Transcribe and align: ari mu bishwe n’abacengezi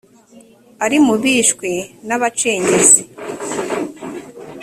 ari 0.85 0.97
mu 1.05 1.15
bishwe 1.23 1.69
n’abacengezi 2.07 3.01